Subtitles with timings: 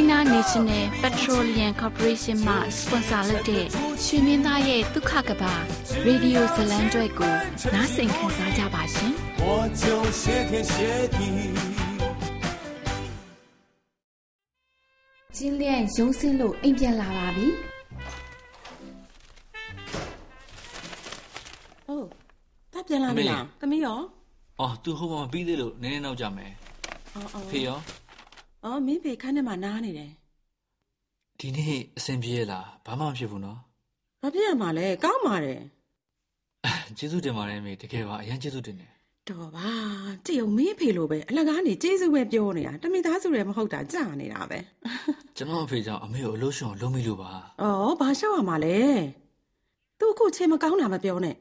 [0.00, 3.64] China National Petroleum Corporation မှ sponsor လုပ်တဲ့
[4.04, 5.54] ရွှေမင်းသားရဲ့ဒုက္ခကဘာ
[6.06, 7.34] ရေဒီယိုဇလံကျွဲကို
[7.74, 9.12] နားဆင်ခံစားကြပါရှင်။
[9.44, 9.48] 我
[9.82, 9.84] 就
[10.20, 10.74] 谢天谢
[11.16, 11.18] 地
[15.36, 17.46] ကျင်းလျက်ရုံးစင်းလို့အိမ်ပြန်လာပါပြီ။
[21.86, 22.06] ဟုတ်။
[22.72, 23.98] တပ်ပြန်လာပြီလား။သမီးရော။
[24.60, 26.52] အော် तू ဟိုမှာပြီးသေးလို့နည်းနည်းနောက်ကြမယ်။
[27.14, 27.78] အော်အော်။ဖေရော။
[28.65, 30.11] အော်မင်းဖေခန်းထဲမှာနားနေတယ်။
[31.39, 33.59] ဒီနေ့အဆင်ပြေလား။ဘာမှမဖြစ်ဘူးနော်။
[34.21, 35.61] ဘာဖြစ်ရမှာလဲ။ကောင်းပါတယ်။
[36.97, 38.91] ကျေးဇူးတင်ပါတယ်မေတကယ်ပါအရင်ကျေးဇူးတင်တယ်
[39.29, 39.69] တော်ပါ
[40.25, 44.59] ကြည့်အောင်မင်းဖေလိုပဲအလကားနေကျေးဇူးပဲပြောနေတာတမိသားစုရဲမဟုတ်တာကြာနေတာပဲ
[45.37, 47.65] ကျွန်တော်အဖေကြောင့်အမေကိုအလို့ရှုံလုံးမိလို့ပါဩ
[47.99, 48.77] ဘာရှောက်ရမှာလဲ
[49.99, 51.35] သူအခုချိန်မကောင်းတာမပြောနဲ့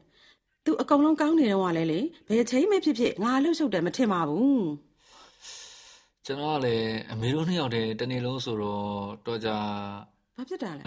[0.65, 4.65] သူအကုန်လုံးကောင်းနေတော့ကလည်းလေဘယ်ချိန်မှဖြစ်ဖြစ်ငါအလို့ရှုပ်တယ်မထင်ပါဘူး
[6.31, 8.85] ကျွန်တော်ကလည်းအမေတို့နှစ်ယောက်တည်းတနေ့လုံးဆိုတော့
[9.27, 9.49] တော့ကြ
[10.37, 10.83] ဘာဖြစ်တာလဲ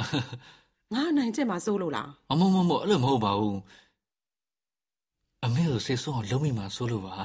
[0.93, 3.59] ငါနိုင်ချက်မှာစိုးလို့လားအမမမအဲ့လိုမဟုတ်ပါဘူး
[5.45, 7.15] အမေကိုစိတ်ဆိုးအောင်လုပ်မိမှာဆိုလို့ပါ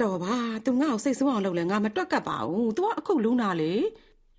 [0.00, 0.34] တော်ပါ
[0.64, 3.72] तू ငါ့ကိုစိတ်ဆိုးအောင်လုပ်လဲငါမတွက်ကပ်ပါဘူး तू ကအခုလူနာလေ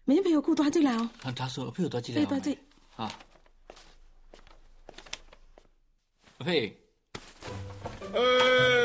[0.07, 2.57] မင်းဖေကိုခုသွားကြည့်လိုက်အောင်ဟာဒါဆိုအဖေကိုသွားကြည့်လိုက်အောင်သွားကြည့်
[2.97, 3.07] ဟာ
[6.41, 6.57] အဖေ
[8.17, 8.76] အေး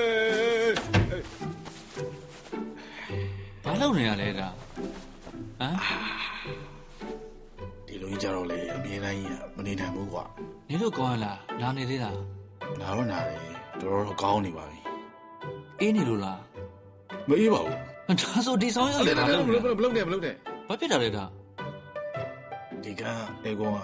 [3.82, 4.48] လုပ်နေရလဲဒါ
[5.58, 5.76] ဟမ်
[7.86, 10.24] ဒီလိုကြီးကြတော့လေအမြဲတမ်းကြီးမနေနိုင်ဘူးကွာ
[10.68, 12.16] နေလို့ကောင်းလားလာနေသေးလား
[12.80, 13.38] လာတော့နာတယ်
[13.80, 14.78] တော်တော်ကောင်းနေပါပြီ
[15.80, 16.40] အေးနေလို့လား
[17.28, 17.76] မအေးပါဘူး
[18.20, 20.34] ဒါဆိုဒီဆောင်ရလေဘာလုပ်မလုပ်နဲ့မလုပ်နဲ့
[20.68, 21.24] ဘာဖြစ်တာလဲဒါ
[22.84, 23.02] ဒီက
[23.44, 23.78] အဲကောင်က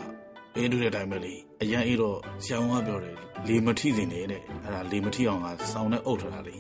[0.57, 3.17] အင်းတို့တဲ့အတိုင်းပဲလေအရန်အေးတော့ဆရာဝန်ကပြောတယ်
[3.49, 6.57] လေမထိစင်နေတဲ့အဲ့ဒါလေမထိအောင်ကစောင်းနဲ့အုပ်ထားတာလေ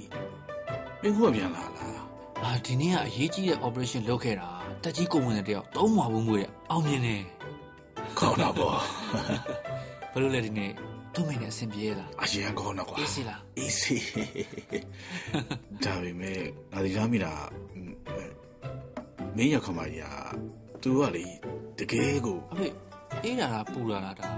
[1.03, 1.88] မင်းကပြန်လာလား
[2.45, 4.49] အာဒီနေ့ကအရေးကြီးတဲ့ operation လုပ်ခဲ့တာ
[4.83, 7.17] တက်ကြီးကိုဝင်တဲ့တယောက်သုံးမှာဘူးမွေးအောင်မြင်နေ
[8.19, 8.79] ကောင်းတာပေါ့
[10.13, 10.71] ဘယ်လိုလဲဒီနေ့
[11.15, 13.97] သူ့မိနဲ့အဆင်ပြေရလားအရင်ကောင်းတော့ကွာအေးစီလားအေးစီ
[15.85, 16.41] ဒါပေမဲ့
[16.73, 17.33] ငါဒီကားမိတာ
[19.37, 20.17] မင်းရောက်ခမကြီးက
[20.83, 21.25] तू ကလေ
[21.79, 22.67] တကယ်ကိုအဖေ
[23.25, 24.29] အေးတာလားပူတာလားဒါ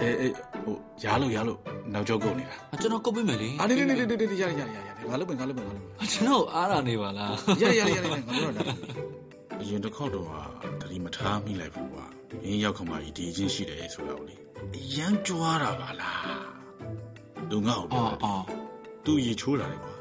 [0.00, 0.28] အဲအဲ
[0.64, 1.58] ဟိုရားလို့ရားလို့
[1.92, 4.76] နောက်ကျောက်ကုန်နေတာကျွန်တော်ကုတ်ပေးမယ်လေအာနေနေနေနေနေရရရရ
[5.10, 8.66] ငါလုပ်မယ်ငါလုပ်မယ်ငါလုပ်မယ်ကျွန်တော်အားရနေပါလားရရရရငါတို့တော့
[9.60, 10.26] အရင်တစ်ခေါက်တော့
[10.80, 12.04] တတိမထားမိလိုက်ဘူးကွာ
[12.42, 14.34] မင်းရောက်ခမကြီးဒီချင်းရှိတယ်ဆိုတော့လေ
[14.94, 16.24] ရမ်းကြွားတာပါလား
[17.50, 18.44] သူငါ့ကိုပြောတယ်
[19.04, 19.94] သူရေချိုးတာလေကွာ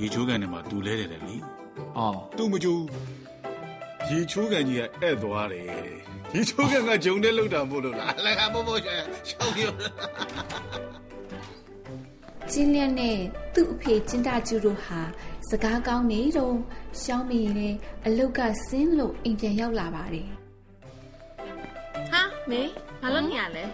[0.00, 1.36] ရေချိုးကန်ထဲမှာသူလဲတယ်လေ
[1.96, 2.82] အော်သူမကြိုး
[4.10, 5.70] ရေချိုးကန်ကြီးကဧည့်သွားတယ်
[6.36, 9.72] ရေချိုးကန်ကဂျုံနဲ့လောက်တာမို့လို့လားလက်ကဘောဘောရှောင်းပြော
[12.52, 13.18] ကျင်းလျက်နဲ့
[13.54, 15.00] သူ့အဖေကျင်းတကျူတို့ဟာ
[15.50, 16.56] စကားကောင်းနေတော့
[17.02, 17.74] ရှောင်းမီနဲ့
[18.06, 20.28] အလုတ်ကဆင်းလို့အိမ်ပြန်ရောက်လာပါတယ်
[22.10, 22.62] ဟာမေ
[23.02, 23.64] ဘာလို့ညလဲ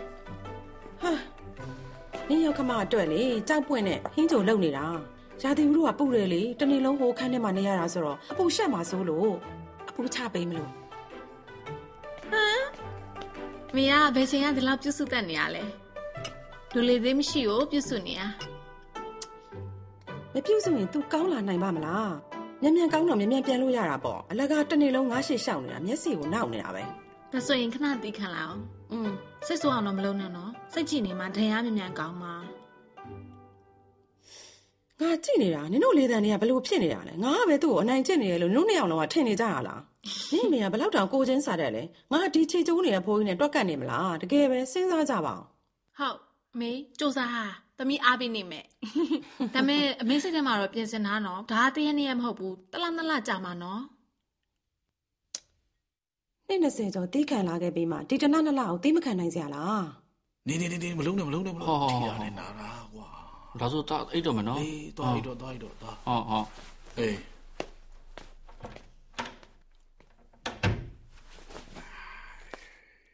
[1.01, 1.11] ဟာ
[2.29, 4.87] နင်းရောက်ခမအတွက်လေကြောက်ပွင့်နဲ့ဟင်းကြိုလုံနေတာ
[5.43, 9.31] ရာသီဥတုကပူတယ်လေတနေ့လုံးဟိုခန်းထဲမှာနေရတာဆိုတော့အပူရှက်မှာစိုးလို့
[9.89, 10.82] အပူချပေးမလို့ဟမ်
[13.76, 15.64] မင်းကဘယ်ချိန်ကဒီလောက်ပြုစုတတ်နေရလဲ
[16.74, 18.22] လူလေသေးမရှိကိုပြုစုနေရ
[20.34, 22.12] မပြုစုရင် तू ကောင်းလာနိုင်ပါမလား
[22.62, 26.84] မြန်မြန်ကောင်းတော့မြန်မြန်ပြန်လို့ရတာပေါ့အလကားတနေ့လုံးငါးရှစ်ရှောက်နေတာမျက်စိကိုနောက်နေတာပဲ
[27.32, 29.10] ဒါဆိုရင်ခဏတီးခံလာအောင်อืม
[29.46, 32.32] စိတ်ဆိုးအောင်တော့မလုပ်နဲ့နော်စိတ်ကြည်နေမှဒဏ်ရာမြန်မြန်ကောင်းမှာ ာ
[35.03, 39.81] ငါကြည့်နေတာနင်တို့လေတန်တွေကဘလို့ဖြစ်နေတာလဲငါကပဲသူ့ကိုအနိုင်ကျင့်နေရလို့နင်တို့နှစ်ယောက်လုံးကထင်နေကြရလား
[40.33, 41.83] နင့်အမေကဘလောက်တောင်ကိုချင်းစားတယ်လဲ
[42.13, 45.35] ငါဒီချေကျိုးနေတဲ့ဖိုးကြီးနဲ့တွက်ကတ်နေမလားတကယ်ပဲစဉ်းစားကြပါ
[45.99, 46.19] အောင်ဟုတ်
[46.55, 47.45] အမေစူးစားဟာ
[47.79, 48.65] သမီးအားပေးနေမယ်
[49.55, 53.83] ဒါပေမဲ့အမေစိတ်ထဲမှာတော့ပြင်စင်တာနော်ဒါတရက်နေ့ရမဟုတ်ဘူးတလားနလားကြာမှာနော်
[56.49, 59.85] နှစ်20ကျော်တီးခံလာခဲ့ပြီးမှဒီတနက်နှစ်လအောင်တီးမခံနိုင်စရာလား
[60.49, 63.09] နေနေနေနေမလုံးနဲ့မလုံးနဲ့မလုံးနဲ့ထိတာနဲ့နာတာကွာ
[63.61, 66.47] ဒါဆိုတော့အိတ်တော့မယ်နော်အေးသွားပြီးတော့သွားပြီးတော့သွားဟုတ်ဟုတ်
[66.99, 67.17] အေး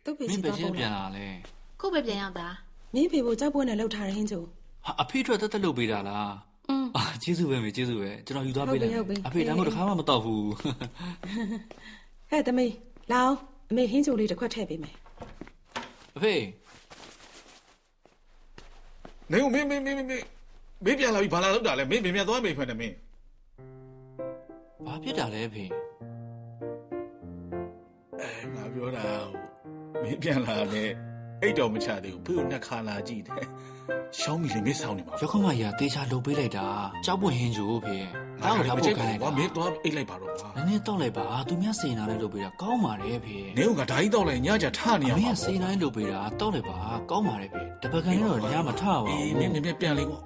[0.05, 1.27] သူ့ဖေမစီင်းပဲတော့ချင်းပုံပြန်လာလာလဲ
[1.81, 2.49] ခုပဲပြန်ရောက်တာ
[2.95, 4.43] မင်းဖေဖို့ကြောက်ပွဲနဲ့လှုပ်ထားတဲ့ဟင်းချို
[4.85, 6.33] ဟာအဖေအတွက်တက်တက်လုပ်ပေးတာလား
[6.69, 10.45] อืมအာကျေးဇူးပဲမေကျေးဇူးပဲကျွန်တော်ယူသွားပေးလိုက်ဟုတ်ပြီဟုတ်ပြီအဖေဒါမှမဟုတ်တစ်ခါမှမတော့ဘူး
[12.31, 12.73] ဟဲ့သမီး
[13.13, 13.37] လာအောင်
[13.71, 14.95] အမေဟင်းချိုလေးတစ်ခွက်ထည့်ပေးမယ်
[16.17, 16.35] အဖေ
[19.33, 22.95] နေဦးမင်းမင်းမင်းမင်းမင်းပြန်လာပြီဘာလာလောက်တာလဲမင်းပြန်ပြန်သွားမေးဖွင့်တယ်မင်း
[24.85, 25.65] ဘာဖြစ်တာလဲအဖေ
[28.21, 29.07] အဲငါပြောတာ
[30.03, 30.91] မင်းပြန်လာတယ်
[31.43, 33.45] အိတ်တော်မချသေးဘူးဖေကိုနှစ်ခါလာကြည့်တယ်
[34.19, 36.67] ရှောင်းမီလေးမင်းဆောင်နေပါရောက်ခမကြီးကတေချာလုပ်ပေးလိုက်တာ
[37.05, 37.97] ကြောက်ပွင့်ဟင်းချိုအဖေ
[38.43, 46.77] ဒါကိုထားဖို့ခိုင်းလိုက်ကွာတာမင်းသွားအိတ်လိုက်ပါတော့ကွာနည်းနည်းတောက်လိုက်ပါသူများစေနာလေးလုပ်ပေးတာကောင်းပါတယ်အဖေနေဦးကဓာကြီးတော့လိုက်ညကြထနေရမမှာင်းကစေနာလေးလုပ်ပေးတာတောက်လိုက်ပါ
[47.11, 50.19] ကောင်းပါတယ်အဖေတပတ်ကန်တော့ညမထပါဘူးအေးမင်းမင်းပြန်လေကွာ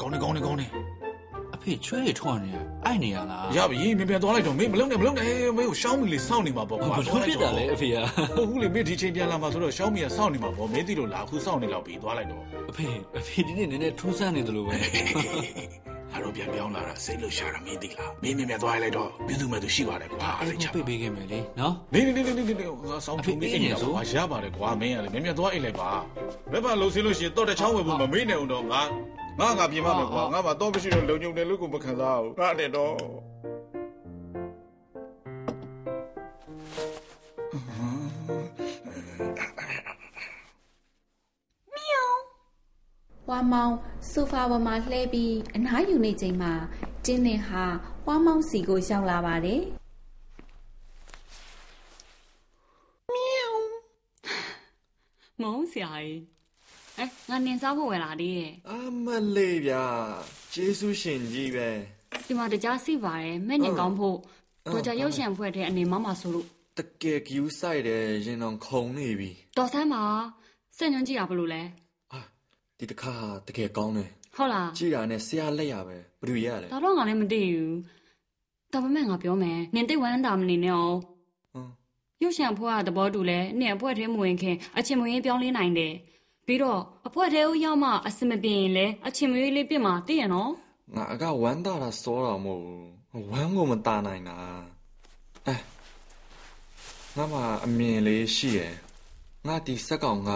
[0.00, 1.01] ကောင်းနေကောင်းနေကောင်းနေအ
[1.62, 2.50] ဖေချွေးထွန်းနေ
[2.84, 5.26] အိုက်နေရလားရပြီမင်းပြန်သွားလိုက်တော့မင်းမလုံးနဲ့မလုံးနဲ့
[5.56, 7.96] မင်းကိုရှောင်းမီလေးစောင့်နေမှာပေါ့ကွာဘာလို့ဖြစ်တာလဲအဖေက
[8.36, 12.86] ဟုတ်ဘူးလေမင်းဒီချိန်ပြန်လာမှာဆိုတော့ရှောင်းမီကစောင့်နေမှာပေါ့မင်းသိလို့လာခုစောင့်နေလောက်ပြီသွားလိုက်တော့အဖေ
[13.18, 14.72] အဖေဒီနေ့နည်းနည်းထူးဆန်းနေတယ်လို့ပဲ
[16.12, 25.90] ဟာတော့ပြန်ပြောင်းလာတာစိတ်လို့ရှာတာမင်းသိလားမင်းမင်းပြန်သွားလိုက်တော့ပြည်သူမဲ့သူရှိပါတယ်ကွာအဲ့အဲ့ဒါချာပြပေးခဲ့မယ်လေနော်နေနေနေနေနေငါစောင်းထုံးမင်းအိမ်နေတာကွာရပါတယ်ကွာမင်းရတယ်မင်းမြန်သွားအိတ်လိုက်ပါ
[26.52, 28.80] ဘယ်မှာလှုပ်ဆင်းလို့ရှိရင်တော့တချောင်းဝယ်ဖို့မမေးနဲ့အောင်တော့ငါ
[29.40, 32.94] ငါငါပြင်ပါမယ်ကွာငါမှတော့မရှိတော့လုံုံတယ်လို့ကိုမခံစားဘူးငါနဲ့တော့
[43.30, 43.74] ဝါမောင်
[44.12, 46.52] ဆိုဖာပေါ်မှာလှဲပြီးအနားယူနေချိန်မှာ
[47.04, 47.64] ကျင်းနေဟာ
[48.06, 49.62] ဝါမောင်စီကိုရောက်လာပါတယ်
[55.42, 56.41] မုံဆရာကြီး
[56.98, 58.72] အဲငါနင်စားဖို့ဝယ်လာသေးတယ်အ
[59.04, 59.06] မ
[59.36, 59.84] လေးဗျာ
[60.52, 61.68] ကျေးဇူးရှင်ကြီးပဲ
[62.26, 64.16] ဒီမှာတကြားစိပါတယ်မဲ့နင်ကောင်းဖို့
[64.72, 66.46] တော့ကြရုပ်ရှင်ဖွဲ့တဲ့အနေမမဆိုလို့
[66.78, 70.02] တကယ်ကျူးဆိုင်တယ်ရင်တော်ခုံနေပြီတော်ဆန်းပါ
[70.78, 71.62] စက်ညွန့်ကြည့်ရဘလို့လဲ
[72.12, 72.20] အာ
[72.78, 73.14] ဒီတစ်ခါ
[73.48, 77.76] တကယ်ကောင်းတယ်ဟုတ်လားကြည်တာနဲ့ဆရာလက်ရပဲဘယ်လိုရလဲဒါတော့ငါလည်းမသိဘူး
[78.72, 80.98] ဒါပေမဲ့ငါပြောမယ်နင်တိတ်ဝမ်းတာမနေနဲ့အောင်
[81.52, 81.68] ဟမ်
[82.22, 85.92] ရုပ်ရှင်ဖွဲ့ကသဘောတူလဲနင်အဖွဲထဲမဝင်ခင်အချင်းမွေးပြောင်းလဲနိုင်တယ်
[86.46, 90.50] ပြီးတော့အဖွဲထဲကိုရောက်မှအစမပြေရင်လဲအချင်းမွေးလေးပြစ်မှာသိရနော်
[90.94, 92.62] ငါအကဝမ်းတာတာစောတာမဟုတ်
[93.10, 94.36] ဘူးဝမ်းကိုမတာနိုင်တာ
[95.46, 95.56] အဲ
[97.16, 98.74] ငါမှအမြင်လေးရှိရယ်
[99.46, 100.30] ငါဒီစက်ကောင်က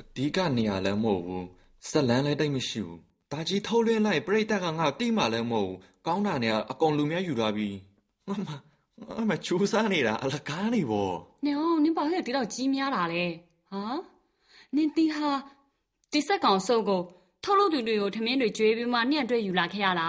[0.00, 1.46] အဓိကနေရာလည်းမဟုတ်ဘူး
[1.88, 2.98] စက်လန်းလည်းတိတ်မရှိဘူး
[3.32, 7.68] ဒါကြီးထုတ်လွှင့်လိုက်ပြိတ္တကငါတိမှလည်းမဟုတ်ဘူးကောင်းတာနေကအကောင်လူများယူသွားပြီ
[8.28, 8.52] ငါမှ
[9.16, 11.14] ငါမှချူစားနေတာအလကားနေပေါ့
[11.44, 13.24] နင်အောင်နင်ပါလေဒီတော့ကြီးများတာလေ
[13.70, 13.82] ဟာ
[14.76, 15.30] နင်တီဟာ
[16.12, 17.02] ဒီဆက်ကောင်စုပ်ကို
[17.44, 20.08] ထုတ်လို့တူတွေကို ထမင်းတွေကျွေးပြီးမှနင့်အတွက်ယူလာခဲ့ရတာ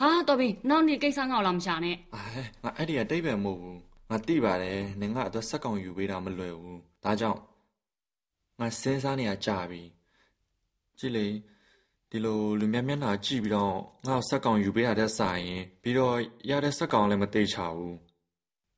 [0.00, 3.78] ဟာ တော်ပြီ နောက်နေ့ ကိစ္စငေါ့လာမရှာနဲ့အဲငါအဲ့ဒီကတိတ်ပဲမဟုတ်ဘူး
[4.10, 7.40] ငါတိပါတယ် နင်က အတော့စက်ကောင်ယူပေးတာမလွယ်ဘူး ဒါကြောင့်
[8.60, 9.82] ငါစဉ်းစားနေရကြပြီ
[10.98, 11.26] ကြည့်လေ
[12.10, 13.74] ဒီလို လူများမျက်နှာကြည့်ပြီးတော့
[14.06, 16.16] ငါ့ကို စက်ကောင်ယူပေးတာတဲ့ဆိုင်ရင် ပြီးတော့
[16.50, 17.96] ရတဲ့စက်ကောင်လည်း မသိချဘူး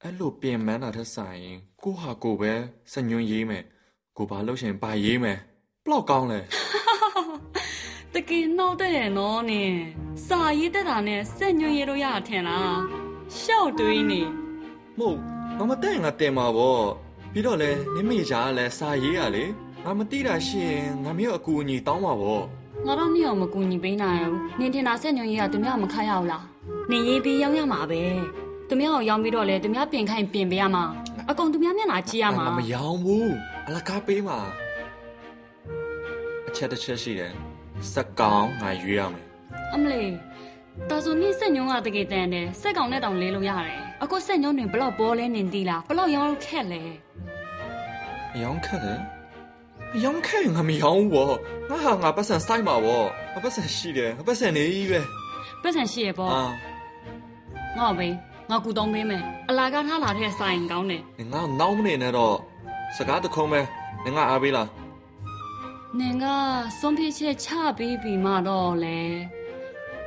[0.03, 2.53] အဲ့လိုပြင်ပန်းတာတဲ့ဆိုင်ရင် ကိုဟာကိုပဲ
[2.93, 3.65] စညွန်းရေးမယ်
[4.19, 5.39] ကိုဘာလို့ရှရင်ဘာရေးမယ်
[5.85, 6.41] ဘလောက်ကောင်းလဲ
[8.15, 9.73] တကယ်နောက်တဲ့ရဲ့နော်နင်
[10.27, 12.77] စာရေးတက်တာနဲ့စက်ညွှန်ရလို့ရထင်လား
[13.39, 14.23] ရှောက်တွေးနေ
[14.99, 15.19] မဟုတ်
[15.59, 16.79] ငါမတဲ့ငါတင်ပါဗော
[17.33, 19.45] ပြီးတော့လဲနင်မေချာကလည်းစာရေးရလေ
[19.85, 22.41] ငါမတိတာရှိရင်ငါမျိုးအကူအညီတောင်းပါဗော
[22.87, 26.45] ငါတော့နင့်အောင်မကူညီပေးနိုင်ဘူးနင်ထင်တာစက်ညွှန်ရေးကသူများမခတ်ရဘူးလား
[26.91, 28.03] နင်ရေးပြီးရောင်းရမှာပဲ
[28.69, 30.85] သူများကိုရောင်းပြီးတော့လဲသူများပြင်ခိုင်းပြင်ပေးရမှာ
[31.31, 33.31] အကုန်သူများမျက်နှာကြည့်ရမှာငါမရောင်းဘူး
[33.69, 34.39] အလကားပေးမှာ
[36.49, 37.33] အချက်တစ်ချက်ရှိတယ်
[37.93, 39.25] စက်ကောင်ငါရွေးရမယ်
[39.75, 40.11] အမလေး
[40.91, 46.83] ဒါဆိုနေ့စက်ညုံးကတကယ်တန်တယ်စက်ကောင်နဲ့တောင်လေးလို့ရတယ်အခုစက်ညုံးတွင်ဘလောက်ပေါ်လဲနေသီးလားဘလောက်ရောင်းလို့ခက်လဲ
[48.35, 49.01] အယောင်ခက်တယ်
[49.95, 51.31] အယောင်ခက်ရင်ငါမရောင်းဘူးဗော
[51.71, 53.03] ငါဟာငါပတ်စံစိုက်မှာဗော
[53.35, 55.01] ငါပတ်စံရှိတယ်ငါပတ်စံနေကြီးပဲ
[55.63, 56.45] ပတ်စံရှိရပေါ့အာ
[57.79, 58.15] ငါ့ဘေး
[58.51, 62.37] ငါကူတောင်းပေးမယ်အလာကားထားလာတဲ့ဆိုင်ကောင်းတယ်နင်ငါနောက်မနေနဲ့တော့
[62.97, 63.61] စကားတခုံးပဲ
[64.05, 64.69] နင်ငါအားပေးလား
[65.99, 66.25] နင်က
[66.79, 69.01] စွန်ဖြည့်ချက်ချပေးပြီးမှတော့လေ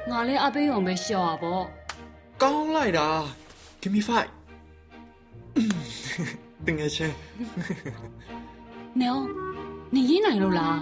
[0.10, 1.66] ငါလည်းအပေးရုံပဲရှော့ရပေါ့
[2.42, 3.08] ကောင်းလိုက်တာ
[3.82, 4.30] give me five
[6.66, 7.16] တင်ငယ်ချင်း
[9.00, 9.26] နေအောင်
[9.94, 10.78] နေရင်းနိုင်လို့လား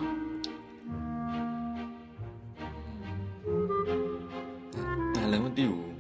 [5.15, 5.96] ဒါလည်းမသိဘူး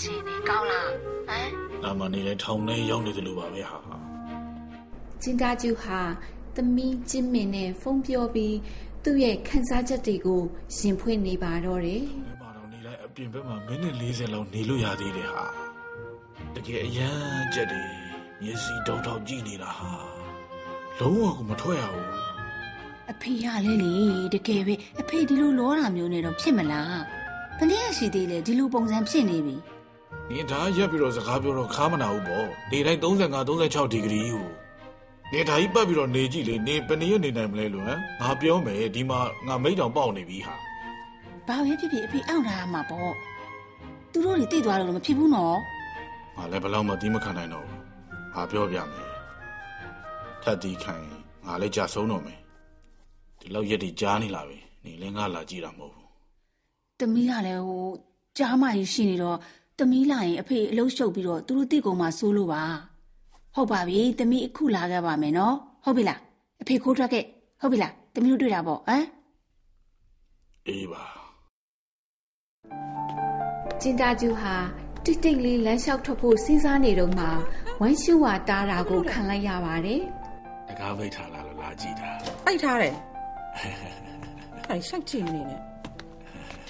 [0.00, 0.90] အဲ့ဒီဘက်ကအခြေအနေကောင်းလား
[1.28, 1.48] ဟမ်
[1.82, 3.78] နာမနေလဲထောင်ထဲရောက်နေတယ်လို့ပါပဲဟာ
[5.22, 5.98] ကျင်းသားကျူဟာ
[6.54, 8.56] သမီးကျင်းမင်နဲ့ဖုန်းပြောပြီး
[9.04, 10.42] သူ့ရဲ့ခန်းစားချက်တွေကို
[10.76, 15.46] ရင်ဖွင့်နေပါတော့တယ်ဒီမှာတော့နေလိုက်အပြင်ဘက်မှာမိနစ်40လောက်နေလို့ရသေးတယ်ဟာ
[16.54, 17.18] တကယ်အရန်
[17.54, 17.90] ကြက်တယ်
[18.42, 19.92] မျက်စိတောက်တောက်ကြည့်နေတာဟာ
[20.98, 22.08] လုံးဝကိုမထွက်ရဘူး
[23.12, 23.92] အဖေရလဲလေ
[24.34, 27.00] တကယ်ပဲအဖေဒီလိုလောတာမျိုးနဲ့တော့ဖြစ်မလား
[27.58, 29.56] ဘယ်နည်းရရှိသေးလဲဒီလိုပုံစံဖြစ်နေပြီ
[30.30, 34.46] နင်ဒါရက်ပြီးတော့စကားပြောတော့ခါမနာဘူးပေါ့နေတိုင်း35 36ဒီဂရီကို
[35.32, 40.54] နေဒါကြီးပတ်ပြီးတော့နေကြည့်လေနေဘယ်နည်းနေနိုင်မလဲလို့ဟမ်ငါပြောမယ်ဒီမှာငါမိတ်တောင်ပေါက်နေပြီဟာ
[41.48, 43.12] ဘာပဲဖြစ်ဖြစ်အဖေအောင့်ထားမှာပေါ့
[44.12, 45.56] သူတို့တွေတိတ်သွားလို့တော့မဖြစ်ဘူးနော်
[46.36, 47.80] ငါလည်းဘယ်လောက်မှတီးမခံနိုင်တော့ဘူး
[48.34, 49.08] ငါပြောပြမယ်
[50.42, 52.38] ထပ်တီးခံရင်ငါလည်းကြာဆုံးတော့မယ်
[53.40, 56.08] ဒီလောက်ရက်တွေကြားနေလာပြီနေလည်းငါလာကြည့်တာမဟုတ်ဘူး
[57.00, 57.84] တမီးကလည်းဟို
[58.38, 59.38] ကြားမကြီးရှိနေတော့
[59.80, 62.62] တမီးလာရင်အဖေအလုံးရှုပ်ပြီးတော့သူတို့တိတ်ကုန်မှစိုးလို့ပါ
[63.54, 66.20] ဟုတ်ပါပြီတမီးအခုလာခဲ့ပါမယ်နော်ဟုတ်ပြီလား
[66.62, 67.24] အဖေခိုးထွက်ခဲ့
[67.60, 69.04] ဟုတ်ပြီလားတမီးတို့တွေ့တာပေါ့ဟမ်
[70.68, 71.04] အေးပါ
[73.80, 74.54] ကျင်းသားကျူဟာ
[75.04, 77.26] တိတ်တိတ်လေးလမ်းလျှောက်ထွက်ဖို့စဉ်းစားနေတော့မှ
[77.80, 80.02] ဝမ်းရှူဝါတားတာကိုခံလိုက်ရပါတယ်
[80.68, 82.10] တကားပိတ်ထားလာလို့လာကြည့်တာ
[82.46, 82.94] အိတ်ထားတယ်
[84.68, 85.69] အဲ့ရှောက်ကြည့်နေနဲ့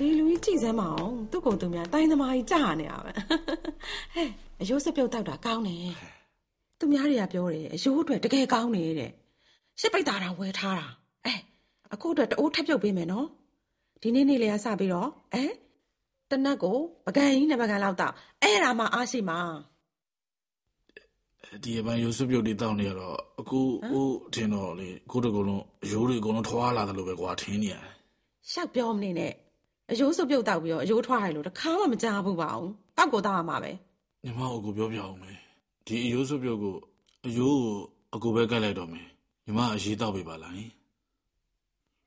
[0.01, 3.13] ဒီလူကြီးကြည့်စမ်းမအောင်သူ့ကိုယ်သူများတိုင်းသမားကြီးကြာနေရပဲ
[4.15, 4.29] ဟဲ့
[4.61, 5.95] အယိုးစပြုတ်တောက်တာကောင်းတယ်
[6.79, 9.11] သူများတွေကပြောတယ်အယိုးအတွက်တကယ်ကောင်းနေတဲ့
[9.81, 10.87] ရှစ်ပိတ်တာတောင်ဝယ်ထားတာ
[11.25, 11.35] အဲ
[11.93, 13.27] အခုအတွက်တအိုးထပ်ပြုတ်ပေးမယ်နော်
[14.03, 15.45] ဒီနေ့နေ့လေးကစပြီးတော့အဲ
[16.31, 16.77] တနက်ကို
[17.07, 19.39] ပကံကြီးနဲ့ပကံလောက်တော့အဲ့ဒါမှအားရှိမှာ
[21.63, 27.93] ဒီအပိုင်းရုပ်စွပ်ပြုတ်တွေတောင်းနေရတော့အခုဟိုထင်တော့လေကိုတကူလုံးရိုးတွေအကုန်လုံးထွားလာတယ်လို့ပဲကွာထင်းနေရတယ်
[28.51, 29.33] ရှောက်ပြောမနေနဲ့
[29.93, 33.71] အယိုးစပြုတ်တောက်ပြီးတော့အယိုးထွားရလို့တခါမှမကြားဘူးပါအောင်တောက်ကိုတောက်ရမှာပဲ
[34.25, 35.37] ညီမအကူပြောပြအောင်မယ်
[35.87, 36.75] ဒီအယိုးစွပ်ပြုတ်ကို
[37.27, 37.75] အယိုးကို
[38.15, 39.07] အကူပဲကတ်လိုက်တော့မယ်
[39.45, 40.71] ညီမအရေးတောက်ပေးပါလားဟင်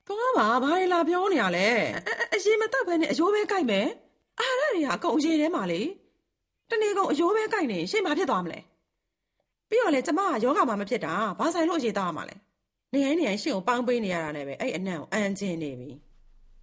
[0.07, 1.67] သွားပါဘာလဲလာပြောနေရလဲ
[2.07, 3.87] အအအရေးမတောက်ပဲနဲ့အယိုးပဲကြိုက်မယ်
[4.39, 5.81] အားရတွေကအကုန်အရေးထဲမှာလေ
[6.69, 8.59] တနေ့ကုန်အယိုးပဲကြိုက်နေရင်ရှေ့မှာဖြစ်သွားမလဲ
[9.69, 12.35] ပြီးတော့လေကျမကယောဂမှာမဖြစ်တာဘာဆိုင်လို့အရေးတောက်ရမှာလဲ
[12.93, 15.89] နေရင်နေရင်ရှေ့ကိုပေါင်းပေးနေရတာနဲ့ပဲအဲ့အနံ့ကိုအန်ကျင်နေပြီ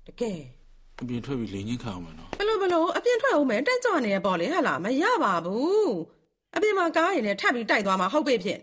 [0.07, 0.41] တကယ်
[1.01, 5.93] အပြင်ထွက်ပြီးလေညင်းခါအောင်မယ်နော်ဘလို့ဘလို့အပြင်ထွက်အောင်မယ်တက်ကြွနေရပေါ့လေဟဟလားမရပါဘူး
[6.55, 8.61] အပြင်မှာကားရင်လည်းထပ်ပြီးတိုက်သွားမှာဟုတ်ပြီဖြစ်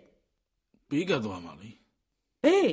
[0.89, 1.69] ပြီးကတ်သွားမှာလေ
[2.43, 2.69] ဘေး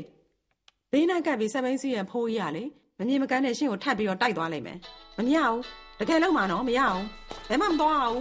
[0.93, 2.65] ဘေးနဲ့ကပ်ပြီးစက်ဘိန်းစီးရန်ဖိုးကြီးရလေ
[2.99, 4.79] မမြင်မကန်းနဲ့ရှင်းကိုထပ်ပြီးတော့တိုက်သွားလိမ့်မယ်
[5.17, 5.59] မမြအောင်
[5.99, 7.03] တကယ်လုံးမှာနော်မရအောင်
[7.49, 8.21] ဘယ်မှမသွားအောင်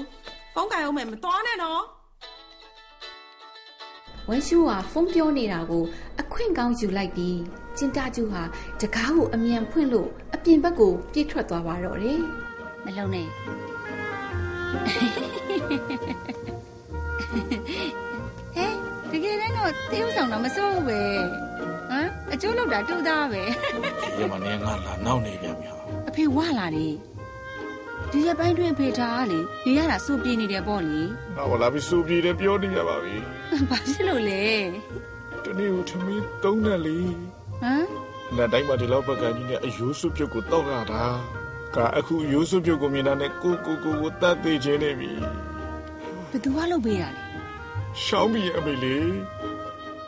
[0.53, 1.81] ဖုန်းကင်အောင်မယ်မသွားနဲ့နော်
[4.29, 5.83] ဝမ်းရှူဟာဖုန်းပြောနေတာကို
[6.21, 7.37] အခွင့်ကောင်းယူလိုက်ပြီး
[7.77, 8.41] ကျင်းသားကျူဟာ
[8.81, 12.21] တကားကိုအမြန်ဖွင့်လို့အပြင်ဘက်ကိုပြေးထွက်သွားပါတော့တယ်
[12.85, 18.65] မလုံနဲ့ဟဲ
[19.11, 21.01] တကယ်တမ်းတော့တေးဥဆောင်တော့မစိုးဘူးပဲ
[21.89, 23.43] ဟမ်အကျိုးလောက်တာတူသားပဲ
[24.17, 25.75] ဒီမှာနေငါလာနောက်နေပြန်ပြီဟာ
[26.09, 26.93] အဖေဝလာတယ်
[28.11, 30.99] ဒီရက်ပိုင်းတွင်အဖေထားကလေနေရတာစိုးပြေးနေတယ်ပေါ့လေ
[31.37, 33.15] ငါလာပြီးစူပြေတယ်ပြောနေရပါပြီ
[33.69, 34.43] ဘာဖြစ်လို့လဲ
[35.43, 36.97] တနေ့ကိုထမင်းသုံးနဲ့လေ
[37.63, 37.85] ဟမ်
[38.37, 41.03] လက်တိုင်းမှာဒီလောက်ပကံကြီးနဲ့အယိုးစွပ်ပြုတ်ကိုတောက်ရတာ
[41.75, 45.11] ကအခုအယိုးစွပ်ပြုတ်ကိုမြင်တာနဲ့ကိုကိုကိုကိုတတ်သေးခြင်းနေပြီ
[46.31, 47.21] ဘသူကလုတ်ပေးတာလဲ
[48.03, 49.11] ရှောင်းပြီအမေလေး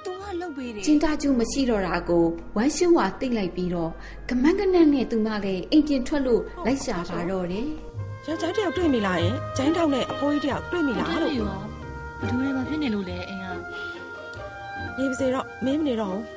[0.05, 2.25] သူကလုတ်ပေးတယ်ကျင်းသားကျူမရှိတော့တာကို
[2.57, 3.91] ဝမ်းရှူဟာသိလိုက်ပြီးတော့
[4.29, 7.67] ကမန်းကနန်းနဲ့သူမလည်းအိမ်ပြင်ထွက်လို့လိုက်ရှာပါတော့တယ်
[8.25, 11.55] ယောက်ျားတစ်ယောက်တွေ့မိလားယင်ကျန်းတောက်နဲ့အဖိုးကြီးတစ်ယောက်တွေ့မိလားလို့ရော
[12.19, 13.45] ဘသူတွေမဖြစ်နေလို့လဲအင်းက
[14.97, 16.34] နေပါစေတော့မင်းမနေတော့ဘူး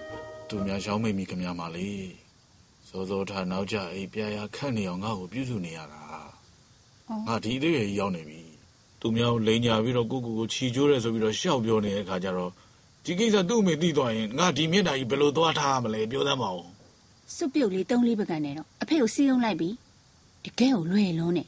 [0.50, 1.88] သူများရှောင်းမိမိခမများပါလေ
[2.88, 6.00] စောစောထားနောက်ကြအိပ်ပြားရခတ်နေအောင်ငါ့ကိုပြုစုနေရတာ
[7.26, 8.40] ငါဒီအသေးကြီးရောက်နေပြီ
[9.00, 12.50] သူများကိုလိန်ညာပြီးတော့ကိုကိုကိုခြီကျိုးရဲဆိုပြီးတော့ရှောက်ပြောနေတဲ့အခါကျတော့
[13.04, 16.64] ဒီကိစ္စသူ့အမေသိသွားရင်ငါဒီမြင့်တာကြီးဘယ်လိုသွားထားရမလဲပြောသမ်းပါဦး
[17.36, 19.68] စွပ်ပြုတ်လေး၃လေးပကံနဲ့တော့အဖေကိုစီးအောင်လိုက်ပြီ
[20.44, 21.46] တကယ်ကိုလွယ်လုံးနဲ့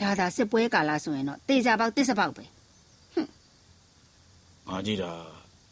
[0.00, 2.44] ဒါသာစစ်ပွဲကာလဆိုရင်တော့တေချာပေါက်တစ်စပေါက်ပဲ
[4.68, 5.10] ငါကြည့်တာ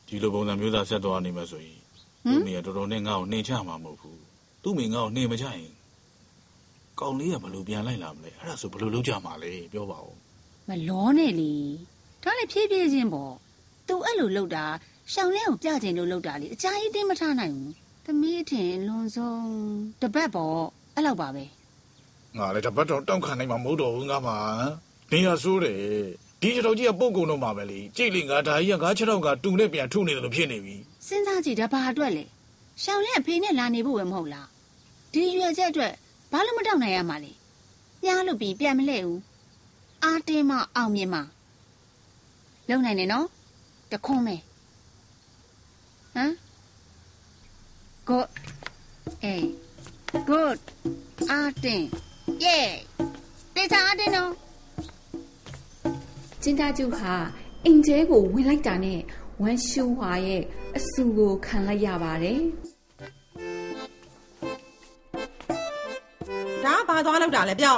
[0.07, 1.79] ဒီလိုပုံစံမျိုးသားဆက်သွားနေမှဆိုရင်
[2.27, 4.21] သူ့မိကတော်တော်နဲ့ငါ့ကိုနှင်ချမှာမဟုတ်ဘူး
[4.63, 5.71] သူ့မိငါ့ကိုနှင်မချရင်
[7.01, 10.15] ကောင်းလေးကဘယ်လိုပြန်လိုက်လာမလဲအဲ့ဒါဆိုဘယ်လိုလုပ်ကြမှာလဲပြောပါဦး
[10.69, 11.53] မလောနဲ့လေ
[12.23, 13.33] ဒါလည်းဖြည်းဖြည်းချင်းပေါ့
[13.89, 14.65] သူအဲ့လိုလုပ်တာ
[15.13, 17.73] ရှောင်းလဲကိုပြကျင်လို့လောက်တာလေအကြာကြီးတင်းမထားနိုင်ဘူး
[18.05, 19.49] သမီးအထင်လွန်ဆုံး
[20.03, 20.59] တပတ်ပေါ့
[20.95, 21.45] အဲ့လောက်ပါပဲ
[22.37, 24.35] ငါလည်းတပတ်တော့တောက်ခံနိုင်မှာမဟုတ်တော့ဘူးငါမှ
[25.13, 25.79] နေရဆိုးတယ်
[26.41, 30.77] ဒီခြေတော်ကြီးကပုတ်ကုန်တော့မှာပဲလေကြိတ်လေငါဒါကြီးကငါခြေတော်ကတူနဲ့ပြန်ထုနေတယ်လို့ဖြစ်နေပြီ
[31.07, 32.25] စဉ်းစားကြည့်ဒါဘာအတွက်လဲ
[32.83, 34.49] ရှောင်းလဲအဖေနဲ့လာနေဖို့ပဲမဟုတ်လား
[35.13, 35.93] ဒီရွယ်ချက်အတွက်
[36.33, 37.33] ဘာလို့မတောက်နိုင်ရမှာလဲ
[38.05, 39.21] ညားလို့ပြီးပြန်မလဲဘူး
[40.05, 41.17] အားတင်းမအောင်မြင်မ
[42.69, 43.27] လုံနိုင်နေနော်
[43.91, 44.37] တခွန်းမဲ
[46.15, 46.33] ဟမ်
[48.09, 48.29] good
[49.25, 49.45] အေး
[50.29, 50.59] good
[51.31, 51.87] အားတင်း
[52.45, 52.71] yeah
[53.55, 54.33] တေချာအားတင်းနော်
[56.43, 57.13] ကျင်းသားကျုဟာ
[57.65, 59.01] အင်ကျဲကိုဝင်လိုက်တာနဲ့
[59.43, 60.43] ဝမ်ရှူဟွာရဲ့
[60.77, 62.41] အဆူကိုခံလိုက်ရပါတယ်
[66.65, 67.77] ဒါကဘာသွားလောက်တာလဲပြော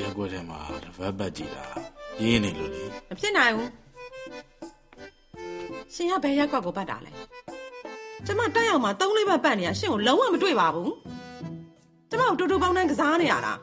[0.00, 1.64] ရက်ကွက်ထဲမှာတပတ်ပတ်ကြည့်တာ
[2.22, 3.70] ရင်းနေလို့လေမဖြစ်နိုင်ဘူး
[5.94, 7.12] ရှင်ကဘယ်ရက်ကွက်ကိုပတ်တာလဲ
[8.26, 10.92] ကျမတက်ရောက်မှာ၃လေးပတ်ပတ်နေရရှင်ကိုလုံးဝမတွေ့ပါဘူး
[12.10, 13.54] ကျမကိုတူတူပေါင်းတိုင်းကစားနေရတာ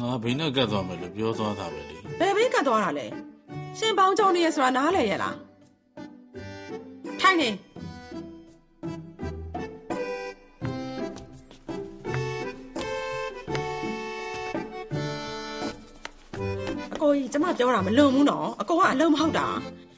[0.00, 3.06] ငါဘိနဲ့ကတ်သွားမယ်လို့ပြောသွားတာပဲလေဘယ်ဘေးကတ်သွားတာလဲ
[3.78, 5.36] ရှင်ပေါင်းကြောင်းနေရဆိုတာနားလဲရလား
[7.20, 7.48] ထိုင်နေ
[16.94, 19.46] အကိုကြီးကျမပြောတာမလွန်ဘူးနော်အကိုကအလုံးမဟုတ်တာ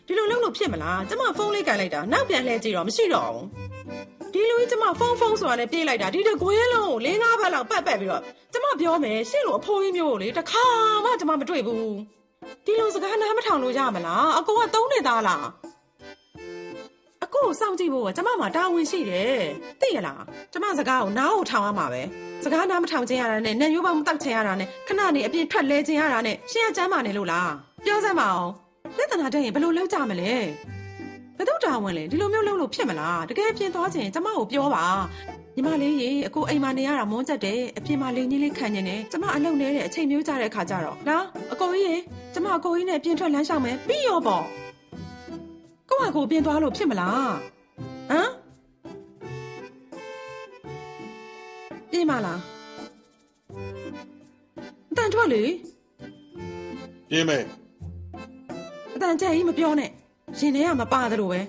[0.06, 3.44] ဒီလိုလုံးလို့ဖြစ်မလားကျမဖုန်းလေးကန်လိုက်တာနောက်ပြန်လှည့်ကြည့်တော့မရှိတော့ဘူး
[4.34, 8.22] ဒီလိုကြီးကျမဖုန်းဖုန်းဆိုတာနဲ့ပြေးလိုက်တာဒီတကွင်းလုံးကို၄၅ဘက်လောက်ပတ်ပတ်ပြီးတော့
[8.52, 10.66] ကျမပြောမယ်ရှင့်လိုအဖိုးကြီးမျိုးကိုလေတစ်ခါ
[11.04, 11.94] မှကျမမတွေ့ဘူး
[12.64, 15.46] ဒီလိုစကားနားမထောင်လို့ရမလားအကိုကသုံးနေသားလား
[17.24, 19.38] အကိုကိုစောင့်ကြည့်ဖို့ကကျမမှာတာဝန်ရှိတယ်
[19.80, 20.22] သိရလား
[20.52, 22.02] ကျမစကားကိုနားကိုထောင်ရမှာပဲ
[22.44, 27.52] စကားနားမထောင်ခြင်းရတာနဲ့နံရိုးပေါင်းမတောက်ခြင်းရတာနဲ့ခဏနေအပြင်ထွက်လဲခြင်းရတာနဲ့ရှင်းရချမ်းပါနေလို့လား
[27.84, 28.50] ပြောစမ်းပါအောင်
[28.98, 30.32] လက်တနာတဲ့ရင်ဘယ်လိုလုပ်ကြမလဲ
[31.38, 34.84] ဘယ်တော့တာဝန်လဲဒီလိုမျိုးလုပ်လို့ဖြစ်မလားတကယ်ပြင်သွားခြင်းကျမကိုပြောပါ
[35.54, 41.96] ညီမလေးရေအကိုအိမ်မှာနေရတာမွန်းချက်တယ်အပြင်မှာလိန်ကြီးလေးခံနေတယ်ကျမအလုပ်နေတဲ့အချိန်မျိုးကြတဲ့ခါကျတော့နော်အကိုကြီးရေ
[42.34, 44.44] ကျမအကိုကြီးနဲ့ပြင်ထွက်လမ်းလျှောက်မယ်ပြီးရောပေါ့
[45.88, 47.32] ကိုကကိုပြင်သွားလို့ဖြစ်မလား
[48.10, 48.30] ဟမ်
[51.90, 52.40] ပြင်မလား
[54.90, 55.42] အတန်ထွက်လေ
[57.10, 57.44] ပြင်းမယ်
[58.94, 59.90] အတန်ကြက်ကြီးမပြောနဲ့
[60.38, 61.40] ရင်ထဲကမပါတယ်လို့ပဲ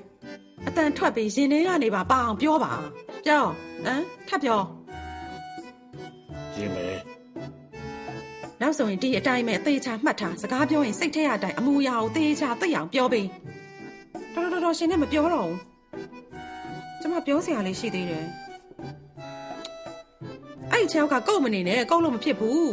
[0.67, 2.71] အတန်ထွက်ပြီးရင်ထဲကနေပါပါအောင်ပြောပါ
[3.25, 3.43] ပြော
[3.85, 4.59] ဟမ်ထပ်ပြော
[6.53, 6.97] ပြင်းမယ်
[8.61, 13.27] နောက်ဆိုရင်ဒီအတိုင်းပဲအသေးချာမှတ်ထားစကားပြောရင်စိတ်ထဲအတိုင်းအမူအရာကိုသေချာသိအောင်ပြောပေး
[14.33, 15.59] တော်တော်တော်ရှင်နဲ့မပြောတော့ဘူး
[17.01, 18.25] ကျမပြောစရာလေးရှိသေးတယ်
[20.71, 22.71] အဲ့ဒီချောက်ကကုတ်မနေနဲ့ကုတ်လို့မဖြစ်ဘူး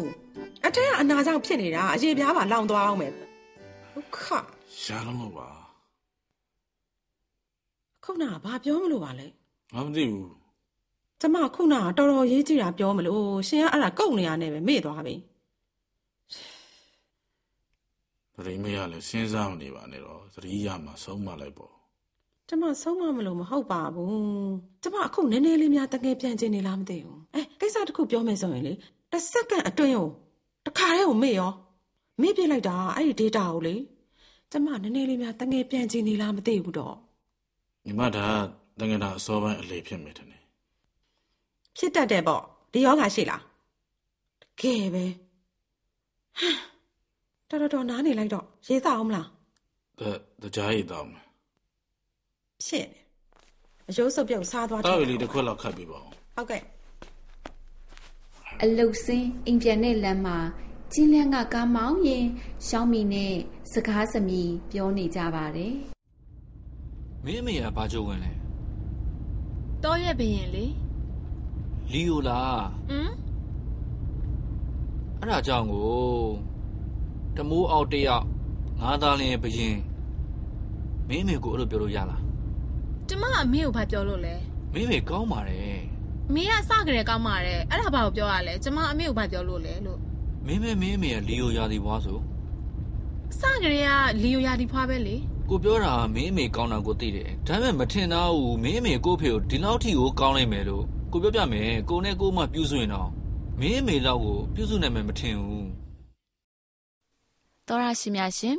[0.67, 3.13] အထက်ကအနာကြောင့်ဖြစ်နေတာအရေးပြားပါလောင်သွားအောင်မယ်
[3.95, 4.19] ဒုက္ခ
[4.83, 5.49] ရှားလုံးလို့ပါ
[8.05, 9.27] ခုနကဘာပြောမလို့ပါလဲ
[9.75, 10.33] ငါမသိဘူး
[11.21, 15.15] ကျမခုနကတော်တော်ရေးကြည့်တာပြောမလို့ရှင်ကအဲ့ဒါကုတ်နေရနဲ့ပဲမေ့သွားပြီ
[18.35, 21.73] သတိမရလဲစဉ်းစားမနေပါနဲ့တော့သတိရမှာဆုံးမလိုက်ပေါ့
[22.49, 28.73] ကျမဆုံးမမလို့မဟုတ်ပါဘူးကျမအခုနည်းနည်းလေးများတကယ်ပြန်ကျင်နေလားမသိဘူးအဲကိစ္စတစ်ခုပြောမယ်ဆိုရင်လေ
[29.13, 30.09] တစ်စက္ကန့်အတွင်းကို
[30.65, 31.53] တစ်ခါတည်းကိုမေ့ရော
[32.21, 33.75] မေ့ပြစ်လိုက်တာအဲ့ဒီ data ကိုလေ
[34.51, 36.97] ကျမနည်းနည်းလေးများတကယ်ပြန်ကျင်နေလားမသိဘူးတော့
[37.85, 38.27] ညီမဒါ
[38.79, 40.39] ကတကယ်တော့အစောပိုင်းအလေဖြစ်မိတယ်နေ
[41.77, 42.43] ဖြစ်တတ်တယ်ပေါ့
[42.73, 43.43] ဒီယောဂရှိလား
[44.43, 45.05] တကယ်ပဲ
[46.39, 46.57] ဟမ်
[47.49, 49.29] တော်တော်တော်နားနေလိုက်တော့ရေးသားအောင်မလား
[50.01, 50.03] တ
[50.43, 51.25] တကြားရည်တော့မယ်
[52.67, 53.01] ဖြစ်နေ
[53.89, 56.63] အယိုးစုပ်ပြုတ်စားသွားတောက်ရည်တယ်လေးတစ်ခွက်လောက်ခတ်ပေးပါဦးဟုတ်ကဲ့
[58.63, 60.39] အလုတ်စင်းအိမ်ပြန်တဲ့လမ်းမှာ
[60.93, 62.27] ကျင်းလန်းကကားမောင်းရင်
[62.67, 63.35] ရှောင်းမီနဲ့
[63.73, 65.92] စကားစမြည်ပြောနေကြပါတယ်
[67.25, 68.33] မင်းအမေကဘာကြိုးဝင်လဲ
[69.83, 70.65] တော့ရဲ့ဘရင်လေ
[71.93, 73.13] လီယိုလားဟမ်
[75.21, 75.93] အဲ့ဒါကြောင့်ကို
[77.37, 78.25] တမိုးအောက်တစ်ယောက်
[78.81, 79.77] ငါးသားလင်းရဲ့ဘရင်
[81.09, 82.21] မင်းအမေကိုအဲ့လိုပြောလို့ရလား
[83.09, 84.35] ကျမအမေကိုဘာပြောလို့လဲ
[84.73, 85.81] မင်းအမေကောင်းပါတယ်
[86.35, 89.99] မင်းကစကြတယ်ကောင်းပါတယ်အဲ့ဒါဘာကိုပြောရလဲကျမအမေကိုဘာပြောလို့လဲလို့
[90.47, 92.19] မင်းမဲမင်းအမေကလီယိုရာသီဘွားဆို
[93.41, 95.17] စကြတယ်ကလီယိုယာဒီဖွားပဲလေ
[95.55, 103.09] ကိုပြောတာမင်းအမေကောင်းတာကိုသိတယ်ဒါပေမဲ့မထင်တော့ဘူးမင်းအမေကိုဖေကိုဒီလောက်ထိကိုကောင်းနိုင်မယ်လို့ကိုပြောပြမယ်ကိုနဲ့ကိုမှပြုစုရင်တော့
[103.61, 105.69] မင်းအမေလောက်ကိုပြုစုနိုင်မယ်မထင်ဘူး
[107.69, 108.57] သောရရှင်များရှင်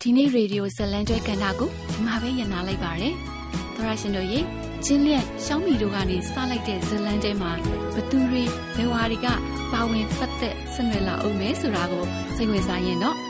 [0.00, 3.14] ဒီနေ့ရေဒီယိုဇလန်ကျွဲကဏ္ဍကိုဒီမှာပဲညှနာလိုက်ပါရယ်
[3.74, 4.40] သောရရှင်တို့ရေ
[4.84, 7.52] ကျင်းလျက်ရှောင်းမီတို့ကနေစလိုက်တဲ့ဇလန်းတဲမှာ
[7.94, 8.44] ဘသူတွေ
[8.76, 9.26] ဘယ်ဝါတွေက
[9.72, 12.04] ပါဝင်ပတ်သက်ဆက်နွယ်လာအောင်မဲဆိုတာကို
[12.36, 13.29] စိတ်ဝင်စားရင်တော့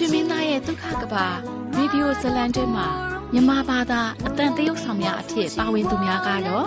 [0.00, 1.26] ရှင်ရွှေမင်းသားရဲ့ဒုက္ခကဘာ
[1.76, 2.86] ရေဒီယိုဇလန်တဲမှာ
[3.32, 6.66] မြမဘာသာအတန်တရုတ်ဆောင်များအဖြစ်ပါဝင်သူများကတော့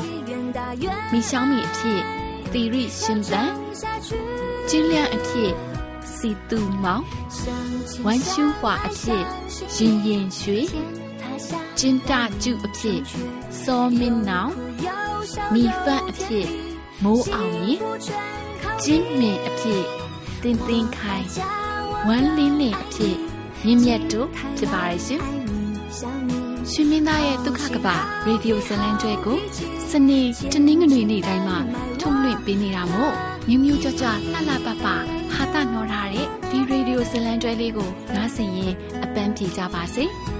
[1.11, 2.01] မိရှောင်းမီအဖြစ်
[2.53, 3.49] သီရိရှင်သန်
[4.69, 5.51] ကျင်းလျန်အဖြစ်
[6.15, 7.03] စီတူမောင်
[8.05, 9.23] ဝမ်ရှူဟွာအဖြစ်
[9.75, 10.59] ရင်ရင်ရွှေ
[11.79, 12.11] ကျင်းတ
[12.43, 12.99] ကျုအဖြစ်
[13.63, 14.51] စောမင်းနောင်
[15.53, 16.47] မိဖတ်အဖြစ်
[17.03, 17.79] မိုးအောင်ရင်
[18.83, 19.83] ကျင်းမင်အဖြစ်
[20.41, 21.62] တင်းတင်းခိုင်
[22.07, 23.15] ဝမ်းလင်းလင်းအဖြစ်
[23.65, 25.21] မြင့်မြတ်တို့ဖြစ်ပါရဲ့ရှင်
[26.71, 27.87] ရှင်မင်းသားရဲ့ဒုက္ခကပ
[28.25, 29.39] ရေဒီယိုဇလံကျွဲကို
[29.89, 30.19] စနေ
[30.53, 31.57] တနင်္ဂနွေနေ့တိုင်းမှာ
[31.99, 33.13] ထုတ်လွှင့်ပေးနေတာမို့
[33.47, 40.05] မြူးမြူးကြွကြွလှလှပပဟာတာနော်ထားတဲ့ဒီရေဒီယိုဇလံကျွဲလေးကိုနားဆင်ရင်အပန်းပြေကြပါစေ။